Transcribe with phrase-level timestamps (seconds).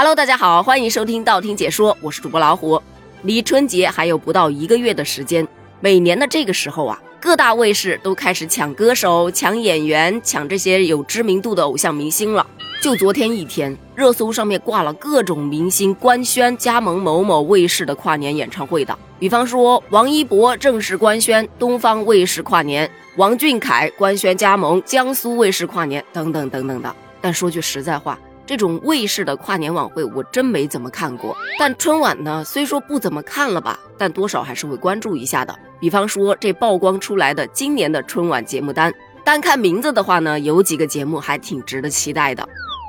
[0.00, 2.80] Hello，大家好，欢迎收听道听解说，我是主播老虎。
[3.20, 5.46] 离春节还有不到一个月的时间，
[5.78, 12.46] 每年的这个时候啊，各大卫视都开始抢歌手、抢演员、抢这些有知名度的偶像明星了。
[12.80, 26.96] 就昨天一天，热搜上面挂了各种明星官宣加盟某某卫视的跨年演唱会的，比方说王一博正式官宣东方卫视跨年，王俊凯官宣加盟江苏卫视跨年，等等等等的。
[27.20, 28.18] 但说句实在话，
[28.50, 31.36] 这种卫视的跨年晚会我真没怎么看过。
[31.56, 35.56] 但春晚呢，虽说不怎么看了吧，但多少还是会关注一下的。
[35.78, 42.44] 比方说这曝光出来的今年的春晚节目单，单看名字的话呢，有几个节目还挺值得期待的。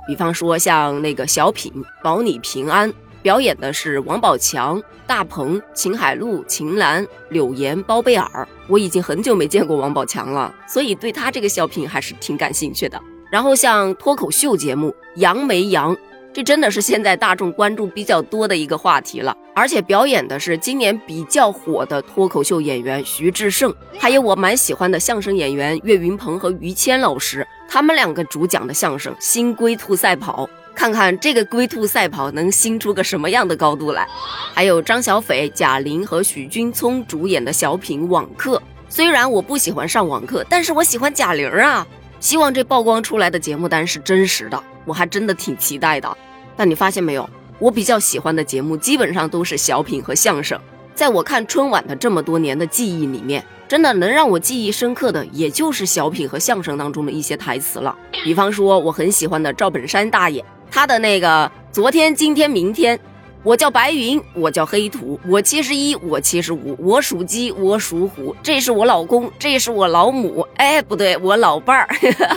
[0.07, 1.71] 比方说，像那个小品
[2.03, 2.91] 《保你平安》，
[3.21, 8.47] 表演的是王宝强、大鹏、秦海璐、秦岚、柳岩、包贝尔。
[8.65, 12.99] 我已经很久没见过王宝强了，所以对他这个小品还是挺感兴趣的。
[13.31, 15.95] 然后像脱口秀节目《杨没杨》，
[16.33, 19.35] 这真的是现在大众关注比较多的一个话题了。
[19.55, 27.47] 而且表演的是今年比较火的脱口秀演员徐志胜，还有我蛮喜欢的相声演员岳云鹏和于谦老师。
[27.69, 34.05] 他们两个主讲的相声《新龟兔赛跑》，看看这个龟兔赛跑能新出个什么样的高度来。
[34.53, 38.57] 还有张小斐、贾玲和许君聪主演的小品《网课》，
[38.89, 41.87] 虽然我不喜欢上网课，但是我喜欢贾玲啊。
[42.21, 46.17] 希望这曝光出来的节目单是真实的，我还真的挺期待的。
[46.55, 50.57] 但你发现没有，我比较喜欢的节目基本上都是小品和相声。
[50.95, 53.43] 在我看春晚的这么多年的记忆里面。
[53.71, 57.97] 真的能让我记忆深刻的，也就是小品和相声当中的一些台词了。
[58.21, 62.99] 比方说，我很喜欢的赵本山大爷，他的那个昨天、今天、明天，
[63.43, 71.87] 我叫白云，我叫黑土，我七十一，我七十五，我属鸡，我属虎，这是我老公，这是我老母，哎，不对，我老伴儿，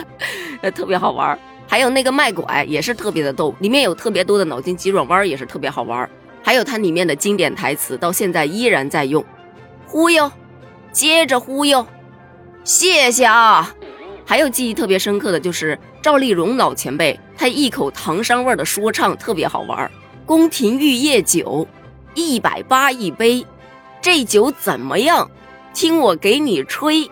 [0.73, 1.37] 特别好玩。
[1.67, 6.09] 还有那个卖拐也是特别的逗，里面有特别多的脑筋急转弯，也是特别好玩。
[6.41, 9.23] 还有它里面的经典台词，到现在依然在用，
[9.85, 10.31] 忽悠。
[10.91, 11.85] 接着忽悠，
[12.63, 13.75] 谢谢啊！
[14.25, 19.91] 还有记忆特别深刻的就是赵丽蓉老前辈，她一口唐山味的说唱特别好玩。
[20.25, 21.67] 宫廷玉液酒，
[22.15, 23.45] 一百八一杯，
[24.01, 25.29] 这酒怎么样？
[25.73, 27.09] 听我给你吹，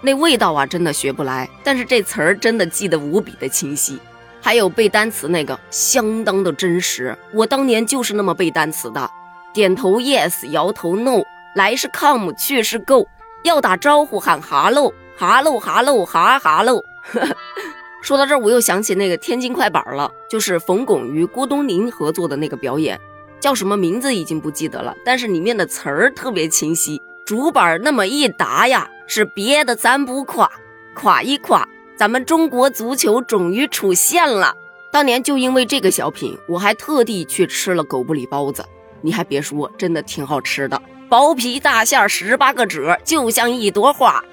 [0.00, 3.98] 那味道啊真的学不来，但是这词儿真的记得无比的清晰。
[4.40, 9.08] 还有背单词那个，相当的真实，我当年就是那么背单词的，
[9.52, 11.22] 点头 yes，摇头 no，
[11.54, 13.06] 来是 come，去是 go。
[13.44, 16.82] 要打招呼喊哈喽哈喽哈喽哈哈喽。
[18.00, 22.98] 说到这儿，我又想起那个天津快板了，就是冯巩与郭冬临合作的那个表演，
[23.40, 27.00] 叫什么名字已经不记得了，但是里面的词儿特别清晰。
[27.24, 30.50] 竹板那么一打呀，是别的咱不夸，
[30.94, 34.54] 夸一夸，咱们中国足球终于出现了。
[34.90, 38.64] 当年就因为这个小品，我还特地去吃了狗不理包子，
[39.02, 40.80] 你还别说，真的挺好吃的。
[41.10, 44.24] 薄皮大馅十八个褶，就像一朵花。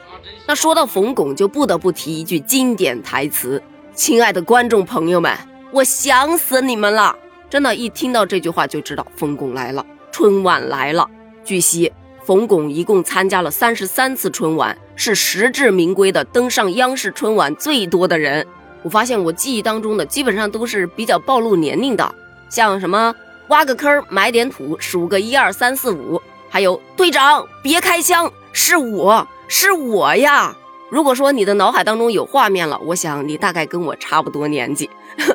[0.48, 3.62] 那说到冯巩，就不得不提一句经典台词
[3.96, 5.36] ：“亲爱的观众朋友们，
[5.72, 7.16] 我想死你们了！”
[7.50, 11.10] 真的，一听到这句话就知道冯巩来了，春晚来了。
[11.44, 11.92] 据悉，
[12.24, 18.46] 冯巩一共参加了三十三次春晚，是实至名归的登上央视春晚最多的人。
[18.84, 22.14] 我发现我记忆当中的基本上都是比较暴露年龄的，
[22.50, 23.14] 像什么
[23.48, 26.22] 挖个坑埋点土，数个一二三四五。
[26.50, 30.56] 还有队长，别开枪，是我是我呀！
[30.90, 34.90] 如果说你的脑海当中有画面了，我想你大概跟我差不多年纪。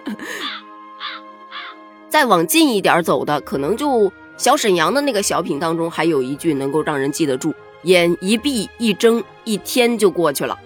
[2.08, 10.56] 再往近一点走的，可能就小沈阳的那个小品当中，还有一句能够让人记得住：眼一闭一睁，一天就过去了；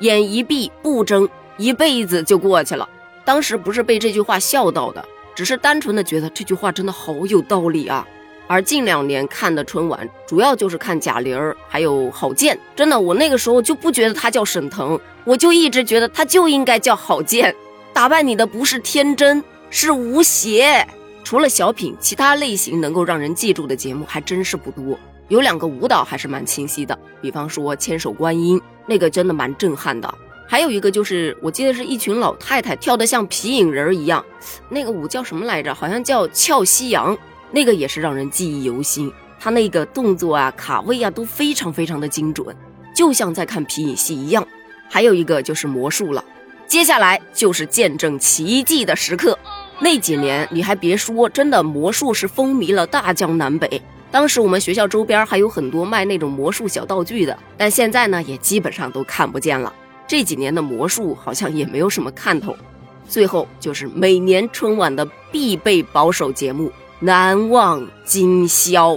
[0.00, 2.88] 眼一闭不睁，一辈子就过去了。
[3.24, 8.06] 当时不是被这句话笑到的，只是单纯的觉得这句话真的好有道理啊。
[8.50, 12.58] 而近两年看的春晚，主要就是看贾玲儿，还有郝建。
[12.74, 17.54] 真的，我那个时候就不觉得他叫沈腾，我就一直觉得他就应该叫郝建。
[17.92, 19.40] 打败你的不是天真，
[19.70, 20.84] 是吴邪。
[21.22, 24.98] 除了小品，其他类型能够让人记住的节目还真是不多。
[25.28, 30.12] 有两个舞蹈还是蛮清晰的，比方说《千手观音》，那个真的蛮震撼的。
[30.48, 34.24] 还有一个就是，我记得是一群老太太跳得像皮影人一样，
[34.68, 35.72] 那个舞叫什么来着？
[35.72, 37.16] 好像叫俏夕阳。
[37.52, 42.54] 那个也是让人记忆犹新，他那个动作啊、卡位啊都非常非常的精准，
[42.94, 44.46] 就像在看皮影戏一样。
[44.88, 46.24] 还有一个就是魔术了，
[46.66, 49.38] 接下来就是见证奇迹的时刻。
[49.78, 53.80] 那几年你还别说，真的魔术是风靡了大江南北。
[54.10, 59.72] 当时我们学校周边还有很多卖那种魔术小道具的，但现在呢也基本上都看不见了。
[60.08, 62.56] 这几年的魔术好像也没有什么看头。
[63.08, 66.68] 最后就是每年春晚的必备保守节目
[67.00, 68.94] 《难忘今宵》。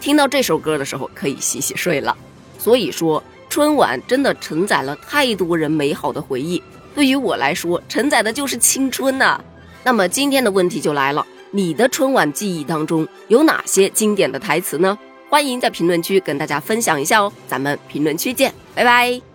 [0.00, 2.16] 听到这首歌的时候，可以洗洗睡了。
[2.58, 6.62] 所以说，春晚真的承载了太多人美好的回忆。
[6.94, 9.40] 对于我来说，承载的就是青春呐。
[9.82, 14.98] 那么今天的问题就来了：你的春晚记忆当中有哪些经典的台词呢？
[15.28, 17.32] 欢迎在评论区跟大家分享一下哦。
[17.48, 19.33] 咱们评论区见，拜拜。